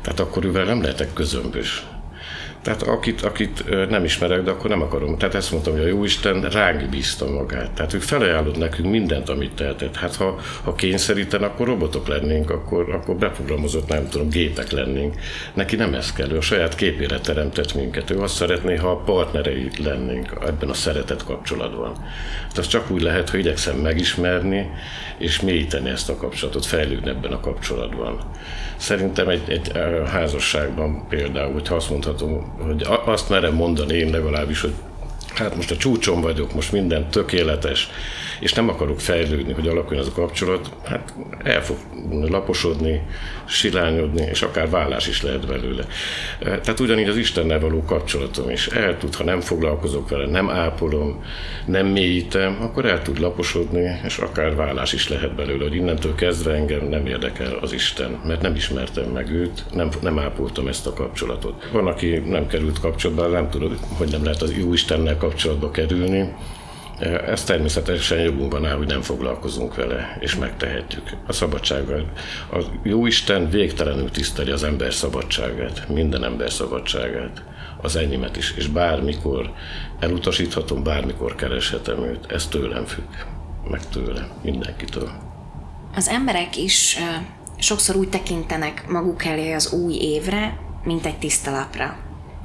Tehát 0.00 0.20
akkor 0.20 0.44
ővel 0.44 0.64
nem 0.64 0.82
lehetek 0.82 1.12
közömbös. 1.12 1.86
Tehát 2.64 2.82
akit, 2.82 3.22
akit 3.22 3.88
nem 3.88 4.04
ismerek, 4.04 4.42
de 4.42 4.50
akkor 4.50 4.70
nem 4.70 4.82
akarom. 4.82 5.18
Tehát 5.18 5.34
ezt 5.34 5.50
mondtam, 5.50 5.72
hogy 5.72 5.82
a 5.82 5.86
Jóisten 5.86 6.40
ránk 6.40 6.88
bízta 6.88 7.30
magát. 7.30 7.70
Tehát 7.70 7.94
ő 7.94 7.98
felajánlott 7.98 8.56
nekünk 8.56 8.90
mindent, 8.90 9.28
amit 9.28 9.54
tehetett. 9.54 9.96
Hát 9.96 10.16
ha, 10.16 10.38
ha 10.62 10.74
kényszeríten, 10.74 11.42
akkor 11.42 11.66
robotok 11.66 12.06
lennénk, 12.08 12.50
akkor, 12.50 12.94
akkor 12.94 13.16
beprogramozott, 13.16 13.88
nem 13.88 14.08
tudom, 14.08 14.28
gépek 14.28 14.70
lennénk. 14.70 15.14
Neki 15.54 15.76
nem 15.76 15.94
ez 15.94 16.12
kell, 16.12 16.30
ő 16.30 16.36
a 16.36 16.40
saját 16.40 16.74
képére 16.74 17.20
teremtett 17.20 17.74
minket. 17.74 18.10
Ő 18.10 18.20
azt 18.20 18.34
szeretné, 18.34 18.76
ha 18.76 18.90
a 18.90 18.96
partnerei 18.96 19.70
lennénk 19.82 20.28
ebben 20.46 20.68
a 20.68 20.74
szeretet 20.74 21.24
kapcsolatban. 21.24 21.92
Hát 22.48 22.58
az 22.58 22.66
csak 22.66 22.90
úgy 22.90 23.02
lehet, 23.02 23.30
hogy 23.30 23.40
igyekszem 23.40 23.76
megismerni, 23.76 24.70
és 25.18 25.40
mélyíteni 25.40 25.90
ezt 25.90 26.10
a 26.10 26.16
kapcsolatot, 26.16 26.66
fejlődni 26.66 27.08
ebben 27.10 27.32
a 27.32 27.40
kapcsolatban. 27.40 28.18
Szerintem 28.76 29.28
egy, 29.28 29.42
egy 29.48 29.72
házasságban 30.06 31.08
például, 31.08 31.52
hogyha 31.52 31.74
azt 31.74 31.90
mondhatom, 31.90 32.53
hogy 32.58 32.86
azt 33.04 33.28
merem 33.28 33.54
mondani 33.54 33.94
én 33.94 34.10
legalábbis, 34.10 34.60
hogy 34.60 34.74
hát 35.34 35.56
most 35.56 35.70
a 35.70 35.76
csúcson 35.76 36.20
vagyok, 36.20 36.54
most 36.54 36.72
minden 36.72 37.10
tökéletes, 37.10 37.88
és 38.40 38.52
nem 38.52 38.68
akarok 38.68 39.00
fejlődni, 39.00 39.52
hogy 39.52 39.68
alakuljon 39.68 40.02
ez 40.02 40.10
a 40.10 40.20
kapcsolat, 40.20 40.70
hát 40.84 41.14
el 41.42 41.62
fog 41.62 41.76
laposodni, 42.10 43.02
silányodni, 43.46 44.26
és 44.30 44.42
akár 44.42 44.70
vállás 44.70 45.06
is 45.08 45.22
lehet 45.22 45.46
belőle. 45.46 45.86
Tehát 46.38 46.80
ugyanígy 46.80 47.08
az 47.08 47.16
Istennel 47.16 47.60
való 47.60 47.82
kapcsolatom 47.82 48.50
is 48.50 48.66
el 48.66 48.98
tud, 48.98 49.14
ha 49.14 49.24
nem 49.24 49.40
foglalkozok 49.40 50.08
vele, 50.08 50.26
nem 50.26 50.50
ápolom, 50.50 51.24
nem 51.66 51.86
mélyítem, 51.86 52.58
akkor 52.60 52.84
el 52.84 53.02
tud 53.02 53.18
laposodni, 53.18 54.00
és 54.04 54.18
akár 54.18 54.54
vállás 54.54 54.92
is 54.92 55.08
lehet 55.08 55.34
belőle, 55.34 55.62
hogy 55.62 55.74
innentől 55.74 56.14
kezdve 56.14 56.52
engem 56.52 56.88
nem 56.88 57.06
érdekel 57.06 57.58
az 57.60 57.72
Isten, 57.72 58.20
mert 58.26 58.42
nem 58.42 58.54
ismertem 58.54 59.10
meg 59.10 59.30
őt, 59.30 59.64
nem, 59.72 59.88
nem 60.00 60.18
ápoltam 60.18 60.66
ezt 60.66 60.86
a 60.86 60.92
kapcsolatot. 60.92 61.68
Van, 61.72 61.86
aki 61.86 62.22
nem 62.26 62.46
került 62.46 62.80
kapcsolatba, 62.80 63.26
nem 63.26 63.50
tudod, 63.50 63.78
hogy 63.96 64.10
nem 64.10 64.24
lehet 64.24 64.42
az 64.42 64.56
jó 64.56 64.72
Istennel 64.72 65.16
kapcsolatba 65.24 65.70
kerülni, 65.70 66.32
Ez 67.26 67.44
természetesen 67.44 68.18
jogunkban 68.18 68.66
áll, 68.66 68.76
hogy 68.76 68.86
nem 68.86 69.02
foglalkozunk 69.02 69.74
vele, 69.74 70.16
és 70.20 70.36
megtehetjük. 70.36 71.10
A 71.26 71.32
szabadsággal. 71.32 72.12
A 72.52 72.62
Jóisten 72.82 73.50
végtelenül 73.50 74.10
tiszteli 74.10 74.50
az 74.50 74.62
ember 74.62 74.92
szabadságát, 74.92 75.88
minden 75.88 76.24
ember 76.24 76.52
szabadságát, 76.52 77.42
az 77.82 77.96
enyémet 77.96 78.36
is, 78.36 78.54
és 78.56 78.66
bármikor 78.66 79.52
elutasíthatom, 80.00 80.82
bármikor 80.82 81.34
kereshetem 81.34 82.02
őt. 82.02 82.32
Ez 82.32 82.46
tőlem 82.46 82.84
függ, 82.84 83.10
meg 83.70 83.88
tőle, 83.88 84.28
mindenkitől. 84.42 85.10
Az 85.94 86.08
emberek 86.08 86.56
is 86.56 86.98
sokszor 87.58 87.96
úgy 87.96 88.08
tekintenek 88.08 88.88
maguk 88.88 89.24
elé 89.24 89.52
az 89.52 89.72
új 89.72 89.94
évre, 89.94 90.58
mint 90.84 91.06
egy 91.06 91.18
tiszta 91.18 91.50
lapra 91.50 91.96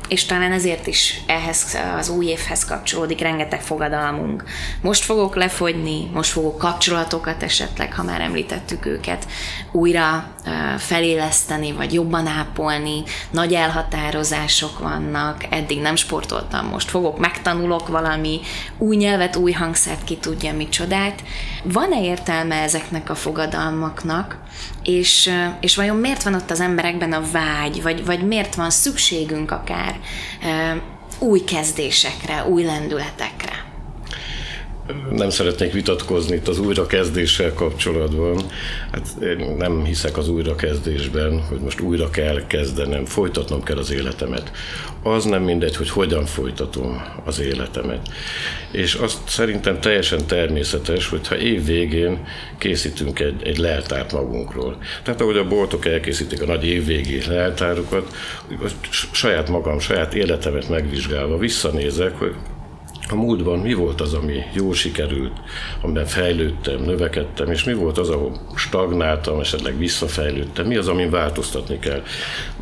és 0.10 0.25
talán 0.25 0.51
ezért 0.51 0.88
is 0.88 1.22
ehhez 1.25 1.78
az 1.98 2.10
új 2.10 2.25
évhez 2.25 2.66
kapcsolódik 2.66 3.20
rengeteg 3.20 3.62
fogadalmunk. 3.62 4.44
Most 4.82 5.04
fogok 5.04 5.36
lefogyni, 5.36 6.10
most 6.13 6.32
fogok 6.32 6.58
kapcsolatokat 6.58 7.44
esetleg, 7.44 7.94
ha 7.94 8.04
már 8.04 8.22
említettük 8.22 8.86
őket, 8.86 9.28
újra 9.72 10.34
feléleszteni, 10.77 11.72
vagy 11.72 11.94
jobban 11.94 12.27
ápolni, 12.27 13.03
nagy 13.32 13.53
elhatározások 13.53 14.79
vannak, 14.79 15.46
eddig 15.50 15.82
nem 15.82 15.96
sportoltam, 15.96 16.65
most 16.65 16.89
fogok, 16.89 17.20
megtanulok 17.20 17.88
valami, 17.88 18.39
új 18.77 18.96
nyelvet, 18.96 19.36
új 19.36 19.51
hangszert, 19.51 20.03
ki 20.03 20.18
tudja 20.18 20.53
micsodát. 20.53 21.24
Van-e 21.63 22.01
értelme 22.01 22.56
ezeknek 22.56 23.10
a 23.10 23.15
fogadalmaknak, 23.15 24.38
és, 24.84 25.32
és 25.60 25.75
vajon 25.75 25.98
miért 25.98 26.24
van 26.24 26.34
ott 26.34 26.51
az 26.51 26.60
emberekben 26.60 27.13
a 27.13 27.22
vágy, 27.32 27.82
vagy, 27.82 28.06
vagy 28.06 28.27
miért 28.27 28.56
van 28.56 28.70
szükségünk 28.70 29.51
akár 29.51 30.00
új 31.20 31.39
kezdésekre, 31.39 32.46
új 32.46 32.63
lendületekre? 32.63 33.59
Nem 35.12 35.29
szeretnék 35.29 35.74
vitatkozni 35.74 36.36
itt 36.36 36.48
az 36.48 36.60
újrakezdéssel 36.60 37.53
kapcsolatban. 37.53 38.41
Hát 38.91 39.08
én 39.22 39.55
nem 39.58 39.84
hiszek 39.84 40.17
az 40.17 40.29
újrakezdésben, 40.29 41.41
hogy 41.41 41.60
most 41.60 41.79
újra 41.79 42.10
kell 42.10 42.48
kezdenem, 42.48 43.05
folytatnom 43.05 43.63
kell 43.63 43.77
az 43.77 43.91
életemet. 43.91 44.51
Az 45.03 45.25
nem 45.25 45.43
mindegy, 45.43 45.75
hogy 45.75 45.89
hogyan 45.89 46.25
folytatom 46.25 47.01
az 47.25 47.39
életemet. 47.39 48.10
És 48.72 48.93
azt 48.93 49.17
szerintem 49.27 49.79
teljesen 49.79 50.25
természetes, 50.25 51.08
hogyha 51.08 51.38
év 51.38 51.65
végén 51.65 52.27
készítünk 52.58 53.19
egy, 53.19 53.41
egy 53.43 53.58
leltárt 53.58 54.12
magunkról. 54.12 54.77
Tehát 55.03 55.22
ahogy 55.22 55.38
a 55.38 55.48
boltok 55.48 55.86
elkészítik 55.86 56.41
a 56.41 56.46
nagy 56.46 56.65
évvégi 56.65 57.22
leltárukat, 57.27 58.15
saját 59.12 59.50
magam, 59.50 59.79
saját 59.79 60.13
életemet 60.13 60.69
megvizsgálva 60.69 61.38
visszanézek, 61.38 62.17
hogy 62.17 62.36
a 63.12 63.16
múltban 63.16 63.60
mi 63.60 63.74
volt 63.74 64.01
az, 64.01 64.13
ami 64.13 64.44
jól 64.54 64.74
sikerült, 64.74 65.34
amiben 65.82 66.06
fejlődtem, 66.06 66.82
növekedtem, 66.82 67.51
és 67.51 67.63
mi 67.63 67.74
volt 67.74 67.98
az, 67.98 68.10
ahol 68.10 68.39
stagnáltam, 68.56 69.39
esetleg 69.39 69.78
visszafejlődtem, 69.78 70.66
mi 70.66 70.75
az, 70.75 70.88
amin 70.88 71.10
változtatni 71.10 71.80
kell. 71.80 72.04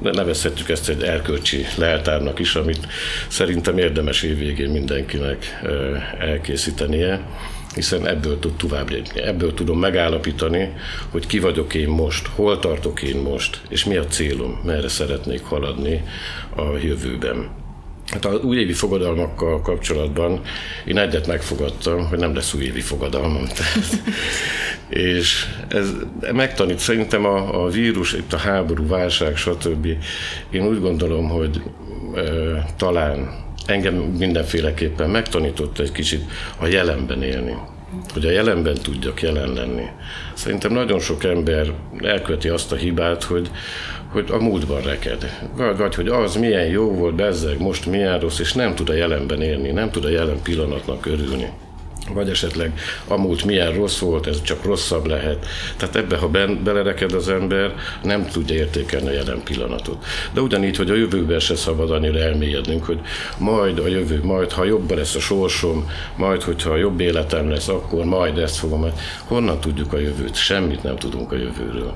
De 0.02 0.12
nevezhetjük 0.12 0.70
ezt 0.70 0.90
egy 0.90 1.02
erkölcsi 1.02 1.66
leltárnak 1.76 2.40
is, 2.40 2.56
amit 2.56 2.88
szerintem 3.28 3.78
érdemes 3.78 4.24
évvégén 4.24 4.70
mindenkinek 4.70 5.62
elkészítenie 6.20 7.26
hiszen 7.76 8.08
ebből 8.08 8.40
tud 8.40 8.54
tovább 8.54 8.90
lépni. 8.90 9.22
Ebből 9.22 9.54
tudom 9.54 9.80
megállapítani, 9.80 10.74
hogy 11.10 11.28
ki 11.28 11.40
vagyok 11.40 11.74
én 11.74 11.88
most, 11.88 12.28
hol 12.28 12.60
tartok 12.60 13.02
én 13.02 13.18
most, 13.18 13.62
és 13.70 13.86
mi 13.86 13.96
a 13.96 14.06
célom, 14.06 14.60
merre 14.64 14.88
szeretnék 14.88 15.44
haladni 15.44 16.04
a 16.56 16.78
jövőben. 16.78 17.50
Hát 18.12 18.26
az 18.26 18.44
újévi 18.44 18.74
fogadalmakkal 18.74 19.62
kapcsolatban 19.62 20.42
én 20.86 20.98
egyet 20.98 21.28
megfogadtam, 21.28 22.08
hogy 22.08 22.18
nem 22.18 22.36
lesz 22.36 22.54
újévi 22.54 22.82
fogadalmam. 22.82 23.48
És 24.90 25.46
ez 25.68 25.90
megtanít 26.32 26.80
szerintem 26.80 27.26
a, 27.26 27.64
a 27.64 27.70
vírus, 27.70 28.14
itt 28.14 28.34
a 28.34 28.38
háború, 28.38 28.88
válság, 28.88 29.38
stb. 29.38 29.88
Én 30.50 30.68
úgy 30.68 30.80
gondolom, 30.80 31.30
hogy 31.30 31.62
e, 32.16 32.22
talán 32.78 33.46
engem 33.66 33.96
mindenféleképpen 33.96 35.10
megtanított 35.10 35.80
egy 35.80 35.92
kicsit 35.92 36.24
a 36.60 36.66
jelenben 36.66 37.24
élni 37.24 37.56
hogy 38.14 38.26
a 38.26 38.32
jelenben 38.32 38.76
tudjak 38.76 39.22
jelen 39.22 39.54
lenni. 39.54 39.86
Szerintem 40.34 40.72
nagyon 40.72 41.00
sok 41.00 41.24
ember 41.24 41.74
elköveti 41.98 42.48
azt 42.48 42.72
a 42.72 42.76
hibát, 42.76 43.24
hogy, 43.24 43.52
hogy 44.12 44.26
a 44.32 44.38
múltban 44.38 44.82
reked. 44.82 45.40
Vagy, 45.56 45.78
vagy 45.78 45.96
hogy 45.96 46.08
az 46.08 46.36
milyen 46.36 46.68
jó 46.68 46.92
volt, 46.92 47.16
bezzeg, 47.16 47.60
most 47.60 47.86
milyen 47.86 48.20
rossz, 48.20 48.40
és 48.40 48.54
nem 48.54 48.76
tud 48.76 48.90
a 48.90 48.94
jelenben 48.94 49.42
élni, 49.42 49.72
nem 49.72 49.92
tud 49.92 50.06
a 50.06 50.10
jelen 50.10 50.42
pillanatnak 50.42 51.06
örülni 51.06 51.50
vagy 52.14 52.30
esetleg 52.30 52.80
a 53.08 53.18
múlt 53.18 53.46
milyen 53.46 53.74
rossz 53.74 54.00
volt, 54.00 54.28
ez 54.28 54.42
csak 54.42 54.64
rosszabb 54.64 55.06
lehet. 55.06 55.46
Tehát 55.78 55.96
ebbe, 55.96 56.18
ha 56.18 56.28
ben, 56.28 56.64
belereked 56.64 57.14
az 57.14 57.30
ember, 57.30 57.76
nem 58.04 58.28
tudja 58.28 58.56
értékelni 58.56 59.08
a 59.08 59.12
jelen 59.12 59.42
pillanatot. 59.44 60.06
De 60.34 60.42
ugyanígy, 60.42 60.78
hogy 60.78 60.90
a 60.90 60.96
jövőben 60.96 61.40
se 61.40 61.56
szabad 61.56 61.92
annyira 61.92 62.20
elmélyednünk, 62.20 62.86
hogy 62.86 63.00
majd 63.38 63.80
a 63.80 63.88
jövő, 63.88 64.24
majd 64.24 64.52
ha 64.52 64.64
jobb 64.64 64.92
lesz 64.92 65.16
a 65.16 65.20
sorsom, 65.20 65.90
majd 66.16 66.44
hogyha 66.44 66.76
jobb 66.76 67.00
életem 67.00 67.50
lesz, 67.50 67.68
akkor 67.68 68.06
majd 68.06 68.38
ezt 68.38 68.58
fogom. 68.58 68.86
Honnan 69.26 69.60
tudjuk 69.60 69.94
a 69.94 70.00
jövőt? 70.00 70.36
Semmit 70.36 70.84
nem 70.84 70.96
tudunk 70.96 71.32
a 71.32 71.36
jövőről. 71.36 71.94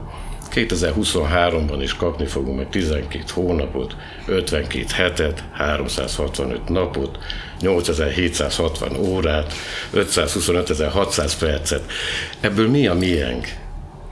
2023-ban 0.54 1.80
is 1.82 1.96
kapni 1.96 2.26
fogunk 2.26 2.58
meg 2.58 2.70
12 2.70 3.24
hónapot, 3.34 3.96
52 4.26 4.86
hetet, 4.94 5.44
365 5.54 6.70
napot, 6.70 7.18
8760 7.60 8.96
órát, 8.96 9.54
525.600 9.94 11.34
percet. 11.40 11.92
Ebből 12.40 12.70
mi 12.70 12.88
a 12.88 12.94
miénk? 12.94 13.48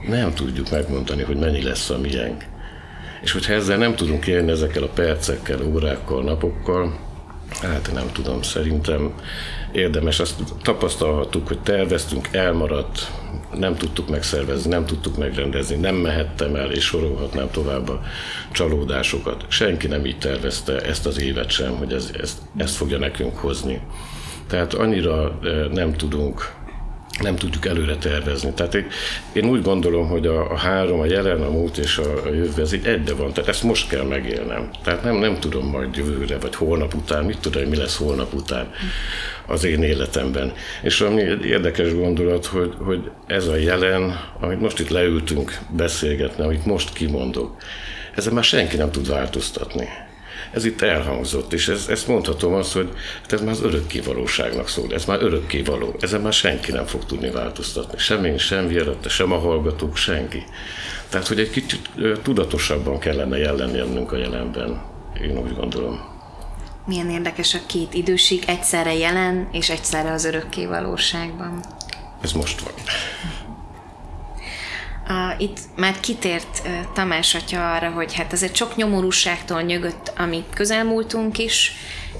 Nem 0.08 0.34
tudjuk 0.34 0.70
megmondani, 0.70 1.22
hogy 1.22 1.36
mennyi 1.36 1.62
lesz 1.62 1.90
a 1.90 1.98
miénk. 1.98 2.44
És 3.22 3.32
hogyha 3.32 3.52
ezzel 3.52 3.76
nem 3.76 3.94
tudunk 3.94 4.26
élni 4.26 4.50
ezekkel 4.50 4.82
a 4.82 4.88
percekkel, 4.88 5.62
órákkal, 5.62 6.22
napokkal, 6.22 6.98
hát 7.62 7.90
nem 7.92 8.12
tudom, 8.12 8.42
szerintem 8.42 9.14
érdemes. 9.72 10.20
Azt 10.20 10.34
tapasztalhattuk, 10.62 11.48
hogy 11.48 11.58
terveztünk, 11.58 12.28
elmaradt, 12.32 13.10
nem 13.58 13.76
tudtuk 13.76 14.08
megszervezni, 14.08 14.70
nem 14.70 14.86
tudtuk 14.86 15.16
megrendezni, 15.16 15.76
nem 15.76 15.94
mehettem 15.94 16.54
el, 16.54 16.70
és 16.70 16.84
sorolhatnám 16.84 17.50
tovább 17.50 17.88
a 17.88 18.00
csalódásokat. 18.52 19.44
Senki 19.48 19.86
nem 19.86 20.06
így 20.06 20.18
tervezte 20.18 20.80
ezt 20.80 21.06
az 21.06 21.20
évet 21.20 21.50
sem, 21.50 21.76
hogy 21.76 21.92
ez, 21.92 22.10
ezt, 22.20 22.38
ezt 22.56 22.74
fogja 22.74 22.98
nekünk 22.98 23.36
hozni. 23.36 23.80
Tehát 24.46 24.74
annyira 24.74 25.38
eh, 25.42 25.68
nem 25.68 25.92
tudunk 25.92 26.52
nem 27.20 27.36
tudjuk 27.36 27.66
előre 27.66 27.96
tervezni. 27.96 28.52
Tehát 28.52 28.74
én, 28.74 28.86
én 29.32 29.44
úgy 29.44 29.62
gondolom, 29.62 30.08
hogy 30.08 30.26
a, 30.26 30.50
a 30.50 30.56
három, 30.56 31.00
a 31.00 31.04
jelen, 31.04 31.42
a 31.42 31.50
múlt 31.50 31.78
és 31.78 31.98
a, 31.98 32.26
a 32.26 32.34
jövő, 32.34 32.62
ez 32.62 32.72
így 32.72 32.86
egybe 32.86 33.14
van. 33.14 33.32
Tehát 33.32 33.48
ezt 33.48 33.62
most 33.62 33.88
kell 33.88 34.04
megélnem. 34.04 34.70
Tehát 34.82 35.02
nem, 35.02 35.16
nem 35.16 35.38
tudom 35.40 35.66
majd 35.66 35.96
jövőre, 35.96 36.38
vagy 36.38 36.54
holnap 36.54 36.94
után, 36.94 37.24
mit 37.24 37.38
tudom, 37.38 37.62
mi 37.62 37.76
lesz 37.76 37.96
holnap 37.96 38.34
után 38.34 38.70
az 39.46 39.64
én 39.64 39.82
életemben. 39.82 40.52
És 40.82 41.00
ami 41.00 41.22
egy 41.22 41.44
érdekes 41.44 41.94
gondolat, 41.94 42.46
hogy, 42.46 42.74
hogy 42.78 43.10
ez 43.26 43.46
a 43.46 43.56
jelen, 43.56 44.20
amit 44.40 44.60
most 44.60 44.80
itt 44.80 44.88
leültünk 44.88 45.58
beszélgetni, 45.70 46.44
amit 46.44 46.66
most 46.66 46.92
kimondok, 46.92 47.56
ezen 48.14 48.32
már 48.32 48.44
senki 48.44 48.76
nem 48.76 48.90
tud 48.90 49.08
változtatni 49.08 49.88
ez 50.52 50.64
itt 50.64 50.80
elhangzott, 50.80 51.52
és 51.52 51.68
ez, 51.68 51.86
ezt 51.88 52.08
mondhatom 52.08 52.52
azt, 52.52 52.72
hogy 52.72 52.88
hát 53.22 53.32
ez 53.32 53.40
már 53.40 53.50
az 53.50 53.62
örökké 53.62 54.00
valóságnak 54.00 54.68
szól, 54.68 54.94
ez 54.94 55.04
már 55.04 55.22
örökké 55.22 55.62
való, 55.62 55.94
ezen 56.00 56.20
már 56.20 56.32
senki 56.32 56.72
nem 56.72 56.86
fog 56.86 57.04
tudni 57.04 57.30
változtatni, 57.30 57.98
sem 57.98 58.24
én, 58.24 58.38
sem 58.38 58.66
Vieratte, 58.66 59.08
sem 59.08 59.32
a 59.32 59.38
hallgatók, 59.38 59.96
senki. 59.96 60.44
Tehát, 61.08 61.26
hogy 61.26 61.38
egy 61.38 61.50
kicsit 61.50 61.90
tudatosabban 62.22 62.98
kellene 62.98 63.38
jellennünk 63.38 64.12
a 64.12 64.16
jelenben, 64.16 64.82
én 65.22 65.38
úgy 65.38 65.54
gondolom. 65.54 66.08
Milyen 66.86 67.10
érdekes 67.10 67.54
a 67.54 67.58
két 67.66 67.94
időség 67.94 68.42
egyszerre 68.46 68.94
jelen, 68.94 69.48
és 69.52 69.70
egyszerre 69.70 70.12
az 70.12 70.24
örökké 70.24 70.66
valóságban. 70.66 71.60
Ez 72.22 72.32
most 72.32 72.60
van. 72.60 72.72
A, 75.10 75.34
itt 75.38 75.58
már 75.76 76.00
kitért 76.00 76.62
uh, 76.64 76.72
Tamás 76.92 77.34
atya 77.34 77.72
arra, 77.72 77.90
hogy 77.90 78.14
hát 78.14 78.32
ez 78.32 78.42
egy 78.42 78.56
sok 78.56 78.76
nyomorúságtól 78.76 79.62
nyögött 79.62 80.12
a 80.16 80.24
mi 80.24 80.44
közelmúltunk 80.54 81.38
is, 81.38 81.72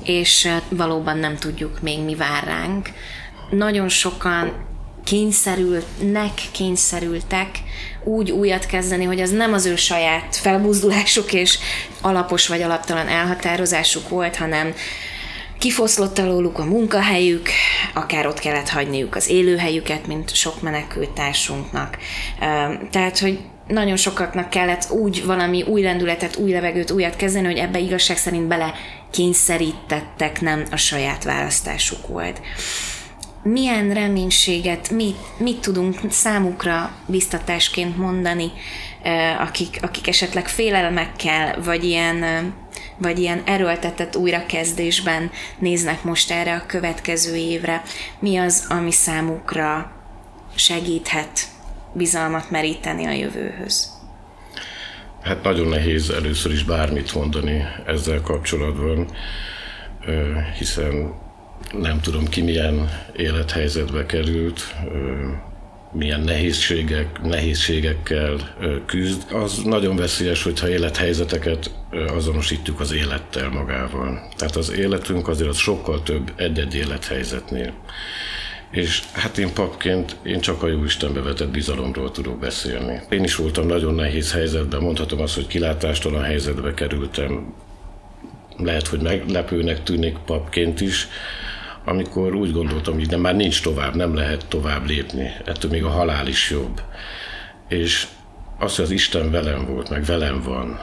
és 0.02 0.44
uh, 0.44 0.78
valóban 0.78 1.18
nem 1.18 1.37
tudjuk 1.37 1.80
még 1.80 2.04
mi 2.04 2.14
vár 2.14 2.44
ránk. 2.44 2.90
Nagyon 3.50 3.88
sokan 3.88 4.68
kényszerülnek, 5.04 6.32
kényszerültek 6.52 7.49
úgy 8.04 8.30
újat 8.30 8.66
kezdeni, 8.66 9.04
hogy 9.04 9.20
az 9.20 9.30
nem 9.30 9.52
az 9.52 9.66
ő 9.66 9.76
saját 9.76 10.37
felbuzdulásuk 10.37 11.32
és 11.32 11.59
alapos 12.00 12.47
vagy 12.47 12.62
alaptalan 12.62 13.09
elhatározásuk 13.09 14.09
volt, 14.09 14.37
hanem 14.37 14.75
kifoszlott 15.61 16.19
alóluk 16.19 16.59
a 16.59 16.64
munkahelyük, 16.64 17.49
akár 17.95 18.26
ott 18.26 18.38
kellett 18.38 18.69
hagyniuk 18.69 19.17
az 19.17 19.29
élőhelyüket, 19.29 20.07
mint 20.07 20.35
sok 20.35 20.62
menekültársunknak. 20.62 21.99
Tehát, 22.90 23.19
hogy 23.19 23.38
nagyon 23.69 23.97
sokaknak 23.97 24.50
kellett 24.50 24.90
úgy 24.90 25.25
valami 25.25 25.62
új 25.62 25.83
lendületet, 25.83 26.37
új 26.37 26.50
levegőt, 26.50 26.90
újat 26.90 27.17
kezdeni, 27.17 27.47
hogy 27.47 27.57
ebbe 27.57 27.79
igazság 27.79 28.17
szerint 28.17 28.47
bele 28.47 28.75
kényszerítettek, 29.11 30.40
nem 30.40 30.64
a 30.71 30.76
saját 30.76 31.25
választásuk 31.25 32.07
volt. 32.07 32.40
milyen 33.43 33.95
reménységet, 33.95 34.90
mit, 34.90 35.17
mit 35.38 35.61
tudunk 35.61 35.99
számukra 36.09 36.93
biztatásként 37.07 37.97
mondani, 37.97 38.52
akik, 39.38 39.79
akik 39.83 40.09
esetleg 40.09 40.49
félelmekkel, 40.49 41.62
vagy 41.64 41.85
ilyen, 41.85 42.52
vagy 42.96 43.18
ilyen 43.18 43.42
erőltetett 43.44 44.16
újrakezdésben 44.16 45.30
néznek 45.58 46.04
most 46.04 46.30
erre 46.30 46.54
a 46.54 46.66
következő 46.66 47.37
évre. 47.37 47.82
Mi 48.18 48.37
az, 48.37 48.66
ami 48.68 48.92
számukra 48.92 49.92
segíthet 50.54 51.40
bizalmat 51.92 52.50
meríteni 52.50 53.06
a 53.06 53.12
jövőhöz? 53.12 53.99
Hát 55.22 55.42
nagyon 55.42 55.68
nehéz 55.68 56.10
először 56.10 56.52
is 56.52 56.64
bármit 56.64 57.14
mondani 57.14 57.64
ezzel 57.87 58.20
kapcsolatban, 58.20 59.08
hiszen 60.58 61.14
nem 61.72 62.00
tudom 62.00 62.28
ki 62.28 62.42
milyen 62.42 62.90
élethelyzetbe 63.16 64.06
került, 64.06 64.75
milyen 65.92 66.20
nehézségek, 66.20 67.23
nehézségekkel 67.23 68.54
küzd. 68.87 69.32
Az 69.32 69.62
nagyon 69.64 69.97
veszélyes, 69.97 70.42
hogyha 70.42 70.68
élethelyzeteket 70.68 71.70
azonosítjuk 71.90 72.80
az 72.80 72.92
élettel 72.92 73.49
magával. 73.49 74.28
Tehát 74.37 74.56
az 74.56 74.73
életünk 74.73 75.28
azért 75.28 75.49
az 75.49 75.56
sokkal 75.56 76.02
több 76.02 76.32
egy-egy 76.37 76.75
élethelyzetnél. 76.75 77.73
És 78.70 79.02
hát 79.12 79.38
én 79.38 79.52
papként 79.52 80.16
én 80.23 80.40
csak 80.40 80.62
a 80.62 80.68
jó 80.68 80.85
Istenbe 80.85 81.20
vetett 81.20 81.50
bizalomról 81.50 82.11
tudok 82.11 82.38
beszélni. 82.38 83.00
Én 83.09 83.25
is 83.25 83.35
voltam 83.35 83.66
nagyon 83.66 83.94
nehéz 83.94 84.32
helyzetben, 84.32 84.80
mondhatom 84.80 85.20
azt, 85.20 85.35
hogy 85.35 85.47
kilátástalan 85.47 86.23
helyzetbe 86.23 86.75
kerültem. 86.75 87.54
Lehet, 88.56 88.87
hogy 88.87 89.00
meglepőnek 89.00 89.82
tűnik 89.82 90.16
papként 90.26 90.80
is, 90.80 91.09
amikor 91.90 92.35
úgy 92.35 92.52
gondoltam, 92.52 92.94
hogy 92.94 93.06
de 93.06 93.16
már 93.16 93.37
nincs 93.37 93.62
tovább, 93.62 93.94
nem 93.94 94.14
lehet 94.14 94.47
tovább 94.49 94.87
lépni, 94.87 95.30
ettől 95.44 95.70
még 95.70 95.85
a 95.85 95.88
halál 95.88 96.26
is 96.26 96.50
jobb. 96.50 96.82
És 97.68 98.06
az, 98.59 98.76
hogy 98.76 98.85
az 98.85 98.90
Isten 98.90 99.30
velem 99.30 99.66
volt, 99.66 99.90
meg 99.90 100.04
velem 100.04 100.42
van, 100.42 100.80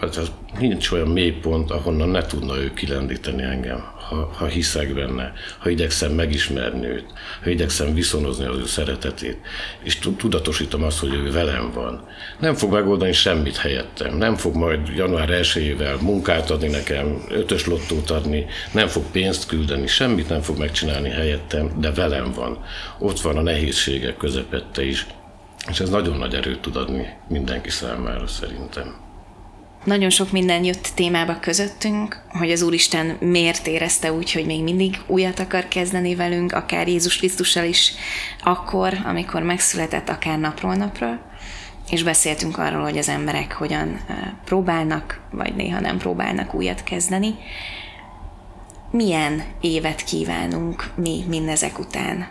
az, 0.00 0.16
az 0.18 0.32
nincs 0.58 0.90
olyan 0.90 1.08
mélypont, 1.08 1.70
ahonnan 1.70 2.08
ne 2.08 2.22
tudna 2.22 2.56
ő 2.56 2.72
kilendíteni 2.72 3.42
engem, 3.42 3.84
ha, 4.08 4.30
ha 4.36 4.46
hiszek 4.46 4.94
benne, 4.94 5.32
ha 5.58 5.70
igyekszem 5.70 6.12
megismerni 6.12 6.86
őt, 6.86 7.06
ha 7.42 7.50
igyekszem 7.50 7.94
viszonozni 7.94 8.44
az 8.44 8.58
ő 8.58 8.66
szeretetét, 8.66 9.36
és 9.82 9.98
tudatosítom 10.16 10.82
azt, 10.82 10.98
hogy 10.98 11.14
ő 11.14 11.30
velem 11.30 11.70
van. 11.72 12.08
Nem 12.40 12.54
fog 12.54 12.72
megoldani 12.72 13.12
semmit 13.12 13.56
helyettem, 13.56 14.16
nem 14.16 14.36
fog 14.36 14.54
majd 14.54 14.88
január 14.96 15.30
1 15.30 15.76
munkát 16.00 16.50
adni 16.50 16.68
nekem, 16.68 17.24
ötös 17.28 17.66
lottót 17.66 18.10
adni, 18.10 18.46
nem 18.72 18.86
fog 18.86 19.02
pénzt 19.12 19.46
küldeni, 19.46 19.86
semmit 19.86 20.28
nem 20.28 20.40
fog 20.40 20.58
megcsinálni 20.58 21.10
helyettem, 21.10 21.80
de 21.80 21.92
velem 21.92 22.32
van. 22.32 22.64
Ott 22.98 23.20
van 23.20 23.36
a 23.36 23.42
nehézségek 23.42 24.16
közepette 24.16 24.84
is, 24.84 25.06
és 25.70 25.80
ez 25.80 25.90
nagyon 25.90 26.16
nagy 26.16 26.34
erőt 26.34 26.60
tud 26.60 26.76
adni 26.76 27.08
mindenki 27.28 27.70
számára 27.70 28.26
szerintem. 28.26 29.05
Nagyon 29.86 30.10
sok 30.10 30.32
minden 30.32 30.64
jött 30.64 30.90
témába 30.94 31.38
közöttünk, 31.40 32.22
hogy 32.28 32.50
az 32.50 32.62
Úristen 32.62 33.16
miért 33.20 33.66
érezte 33.66 34.12
úgy, 34.12 34.32
hogy 34.32 34.46
még 34.46 34.62
mindig 34.62 35.00
újat 35.06 35.38
akar 35.38 35.68
kezdeni 35.68 36.14
velünk, 36.14 36.52
akár 36.52 36.88
Jézus 36.88 37.16
Krisztussal 37.16 37.64
is 37.64 37.92
akkor, 38.42 38.98
amikor 39.04 39.42
megszületett, 39.42 40.08
akár 40.08 40.38
napról 40.38 40.74
napra, 40.74 41.20
és 41.90 42.02
beszéltünk 42.02 42.58
arról, 42.58 42.82
hogy 42.82 42.98
az 42.98 43.08
emberek 43.08 43.52
hogyan 43.52 44.00
próbálnak, 44.44 45.20
vagy 45.30 45.54
néha 45.54 45.80
nem 45.80 45.98
próbálnak 45.98 46.54
újat 46.54 46.84
kezdeni. 46.84 47.34
Milyen 48.90 49.42
évet 49.60 50.04
kívánunk 50.04 50.90
mi 50.96 51.24
mindezek 51.28 51.78
után? 51.78 52.28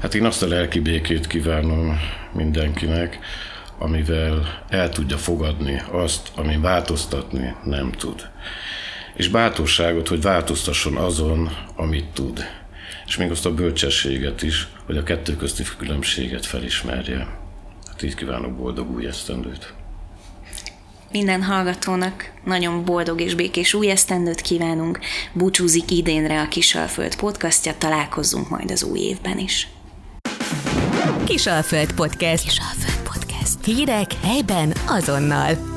Hát 0.00 0.14
én 0.14 0.24
azt 0.24 0.42
a 0.42 0.46
lelki 0.46 0.80
békét 0.80 1.26
kívánom 1.26 1.98
mindenkinek, 2.32 3.18
amivel 3.78 4.64
el 4.68 4.88
tudja 4.88 5.18
fogadni 5.18 5.82
azt, 5.90 6.30
ami 6.34 6.56
változtatni 6.56 7.54
nem 7.64 7.92
tud. 7.92 8.28
És 9.14 9.28
bátorságot, 9.28 10.08
hogy 10.08 10.20
változtasson 10.20 10.96
azon, 10.96 11.50
amit 11.76 12.08
tud. 12.12 12.44
És 13.06 13.16
még 13.16 13.30
azt 13.30 13.46
a 13.46 13.54
bölcsességet 13.54 14.42
is, 14.42 14.68
hogy 14.86 14.96
a 14.96 15.02
kettő 15.02 15.36
közti 15.36 15.62
különbséget 15.78 16.46
felismerje. 16.46 17.26
Hát 17.86 18.02
így 18.02 18.14
kívánok 18.14 18.56
boldog 18.56 18.90
új 18.90 19.06
esztendőt. 19.06 19.74
Minden 21.12 21.42
hallgatónak 21.42 22.32
nagyon 22.44 22.84
boldog 22.84 23.20
és 23.20 23.34
békés 23.34 23.74
új 23.74 23.90
esztendőt 23.90 24.40
kívánunk. 24.40 24.98
Búcsúzik 25.32 25.90
idénre 25.90 26.40
a 26.40 26.48
Kisalföld 26.48 27.16
podcastja, 27.16 27.74
találkozzunk 27.78 28.48
majd 28.48 28.70
az 28.70 28.82
új 28.82 28.98
évben 28.98 29.38
is. 29.38 29.68
Kisalföld 31.24 31.92
Podcast. 31.92 32.44
Kisalföld 32.44 32.93
Podcast. 33.44 33.64
Hírek 33.64 34.12
helyben 34.12 34.72
azonnal. 34.86 35.73